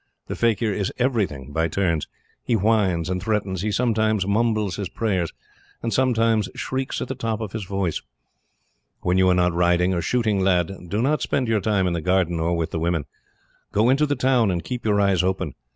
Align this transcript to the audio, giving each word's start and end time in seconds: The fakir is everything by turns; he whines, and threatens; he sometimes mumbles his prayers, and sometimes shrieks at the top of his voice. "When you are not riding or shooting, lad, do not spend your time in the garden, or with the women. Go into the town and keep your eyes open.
The 0.25 0.35
fakir 0.35 0.73
is 0.73 0.91
everything 0.97 1.53
by 1.53 1.67
turns; 1.67 2.07
he 2.41 2.55
whines, 2.55 3.07
and 3.07 3.21
threatens; 3.21 3.61
he 3.61 3.71
sometimes 3.71 4.25
mumbles 4.25 4.77
his 4.77 4.89
prayers, 4.89 5.31
and 5.83 5.93
sometimes 5.93 6.49
shrieks 6.55 7.03
at 7.03 7.07
the 7.07 7.13
top 7.13 7.39
of 7.39 7.51
his 7.51 7.65
voice. 7.65 8.01
"When 9.01 9.19
you 9.19 9.29
are 9.29 9.35
not 9.35 9.53
riding 9.53 9.93
or 9.93 10.01
shooting, 10.01 10.39
lad, 10.39 10.71
do 10.89 11.03
not 11.03 11.21
spend 11.21 11.47
your 11.47 11.61
time 11.61 11.85
in 11.85 11.93
the 11.93 12.01
garden, 12.01 12.39
or 12.39 12.57
with 12.57 12.71
the 12.71 12.79
women. 12.79 13.05
Go 13.71 13.91
into 13.91 14.07
the 14.07 14.15
town 14.15 14.49
and 14.49 14.63
keep 14.63 14.85
your 14.87 14.99
eyes 14.99 15.21
open. 15.21 15.53